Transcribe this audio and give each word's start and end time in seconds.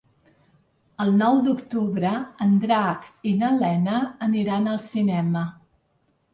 El 1.03 1.11
nou 1.17 1.37
d'octubre 1.47 2.15
en 2.47 2.57
Drac 2.65 3.07
i 3.33 3.35
na 3.43 3.53
Lena 3.61 4.01
aniran 4.31 4.69
al 4.75 4.85
cinema. 4.91 5.49